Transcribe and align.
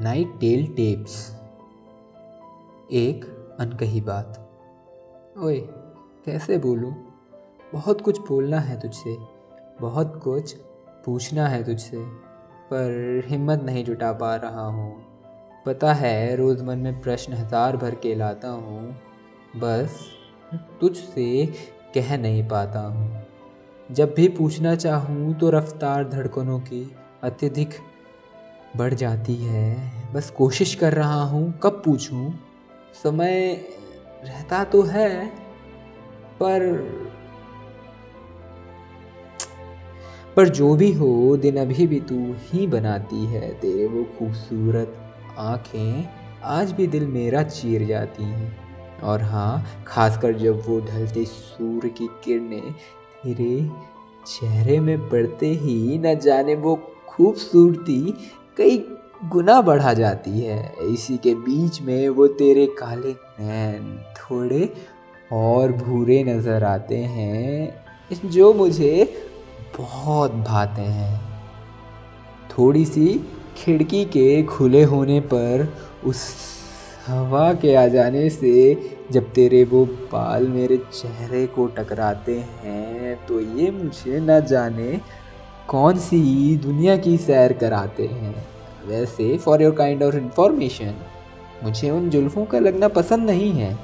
Night 0.00 0.32
tell 0.40 0.66
tapes. 0.66 1.36
एक 2.92 3.24
अनकही 3.60 4.00
बात। 4.00 4.50
ओए, 5.38 5.60
कैसे 6.26 6.58
बोलूँ? 6.58 6.94
बहुत 7.74 8.00
कुछ 8.00 8.18
बोलना 8.18 8.60
है 8.60 8.80
तुझसे, 8.80 9.16
बहुत 9.80 10.20
कुछ 10.24 10.54
पूछना 11.04 11.46
है 11.46 11.64
तुझसे, 11.64 11.98
पर 12.70 13.22
हिम्मत 13.26 13.62
नहीं 13.62 13.84
जुटा 13.84 14.12
पा 14.12 14.36
रहा 14.36 14.66
हूँ। 14.66 15.02
पता 15.66 15.92
है, 15.92 16.36
रोज़ 16.36 16.62
मन 16.62 16.78
में 16.78 17.00
प्रश्न 17.00 17.32
हज़ार 17.32 17.76
भर 17.76 17.94
के 17.94 18.14
लाता 18.14 18.48
हूँ, 18.48 18.96
बस 19.56 20.00
तुझसे 20.80 21.46
कह 21.94 22.16
नहीं 22.16 22.48
पाता 22.48 22.80
हूँ। 22.80 23.22
जब 23.90 24.14
भी 24.14 24.28
पूछना 24.28 24.76
चाहूँ 24.76 25.34
तो 25.34 25.50
रफ्तार 25.50 26.08
धड़कनों 26.08 26.60
की 26.60 26.96
अत्यधिक 27.22 27.70
बढ़ 28.78 28.94
जाती 28.94 29.34
है। 29.34 29.92
बस 30.14 30.30
कोशिश 30.30 30.74
कर 30.74 30.92
रहा 30.92 31.22
हूँ, 31.22 31.58
कब 31.62 31.82
पूछूँ? 31.84 32.32
समय 33.02 33.64
रहता 34.24 34.64
तो 34.64 34.82
है, 34.82 35.26
पर 36.42 36.60
पर 40.36 40.48
जो 40.48 40.74
भी 40.74 40.92
हो, 40.92 41.36
दिन 41.36 41.56
अभी 41.56 41.86
भी 41.86 42.00
तू 42.00 42.34
ही 42.38 42.66
बनाती 42.66 43.24
है। 43.24 43.54
तेरे 43.54 43.86
वो 43.86 44.04
खूबसूरत 44.18 44.94
आँखें 45.38 46.08
आज 46.44 46.72
भी 46.72 46.86
दिल 46.86 47.06
मेरा 47.06 47.42
चीर 47.42 47.86
जाती 47.86 48.24
हैं। 48.24 48.56
और 49.02 49.22
हाँ 49.22 49.84
खासकर 49.86 50.32
जब 50.32 50.62
वो 50.66 50.80
ढलते 50.80 51.24
सूर्य 51.24 51.88
की 51.88 52.06
किरणें 52.24 52.72
तेरे 53.24 53.70
चेहरे 54.26 54.80
में 54.80 55.08
पड़ते 55.08 55.48
ही 55.54 55.98
न 55.98 56.14
जाने 56.18 56.54
वो 56.54 56.74
खूबसूरती 57.08 58.14
कई 58.58 58.76
गुना 59.24 59.60
बढ़ा 59.60 59.92
जाती 59.94 60.40
है। 60.40 60.74
इसी 60.84 61.16
के 61.16 61.34
बीच 61.34 61.80
में 61.82 62.08
वो 62.08 62.26
तेरे 62.36 62.66
काले 62.78 63.12
नैन 63.40 63.98
थोड़े 64.16 64.68
और 65.32 65.72
भूरे 65.72 66.22
नज़र 66.24 66.64
आते 66.64 66.96
हैं, 66.96 67.84
जो 68.24 68.52
मुझे 68.52 68.92
बहुत 69.78 70.32
भाते 70.46 70.82
हैं। 70.82 71.20
थोड़ी 72.50 72.84
सी 72.84 73.06
खिड़की 73.56 74.04
के 74.06 74.42
खुले 74.42 74.82
होने 74.84 75.20
पर 75.32 75.66
उस 76.06 76.24
हवा 77.06 77.52
के 77.54 77.74
आ 77.74 77.86
जाने 77.86 78.28
से 78.30 78.52
जब 79.12 79.32
तेरे 79.32 79.62
वो 79.64 79.84
बाल 80.12 80.46
मेरे 80.48 80.76
चेहरे 80.92 81.46
को 81.46 81.66
टकराते 81.76 82.34
हैं 82.62 83.14
तो 83.26 83.40
ये 83.40 83.70
मुझे 83.70 84.20
न 84.20 84.40
जाने 84.40 85.00
कौन 85.68 85.98
सी 85.98 86.56
दुनिया 86.56 86.96
की 86.96 87.16
सैर 87.16 87.52
कराते 87.52 88.06
हैं? 88.06 88.46
वैसे 88.86 89.38
for 89.38 89.62
your 89.62 89.74
kind 89.74 90.02
of 90.02 90.16
information 90.16 90.94
मुझे 91.64 91.90
उन 91.90 92.10
जुल्फ़ों 92.10 92.44
का 92.44 92.58
लगना 92.58 92.88
पसंद 92.88 93.30
नहीं 93.30 93.52
है। 93.52 93.74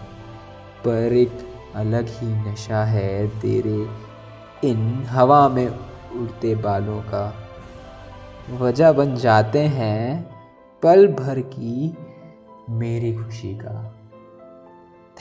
पर 0.84 1.12
एक 1.12 1.32
अलग 1.74 2.06
ही 2.08 2.52
नशा 2.52 2.84
है 2.84 3.28
तेरे 3.28 3.88
इन 4.68 5.04
हवा 5.04 5.48
में 5.48 5.68
उड़ते 6.16 6.54
बालों 6.54 7.00
का। 7.00 7.48
वजह 8.50 8.92
बन 8.92 9.16
जाते 9.16 9.58
हैं 9.58 10.30
पल 10.82 11.06
भर 11.06 11.40
की 11.40 11.96
मेरी 12.70 13.14
खुशी 13.14 13.54
का। 13.54 13.94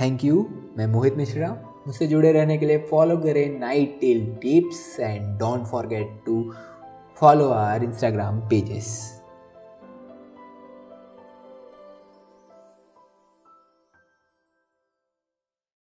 थैंक 0.01 0.23
यू 0.23 0.47
मैं 0.77 0.87
मोहित 0.87 1.17
मिश्रा। 1.17 1.72
मुझसे 1.87 2.07
जुड़े 2.07 2.31
रहने 2.31 2.57
के 2.57 2.65
लिए 2.65 2.77
फॉलो 2.91 3.17
करें 3.17 3.59
night 3.59 3.99
till 4.01 4.25
tips 4.41 4.99
and 4.99 5.37
don't 5.39 5.65
forget 5.67 6.21
to 6.25 6.43
follow 7.17 7.49
our 7.49 7.83
Instagram 7.83 8.39
pages 8.49 9.22